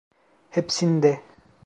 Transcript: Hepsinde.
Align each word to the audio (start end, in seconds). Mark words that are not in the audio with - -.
Hepsinde. 0.55 1.13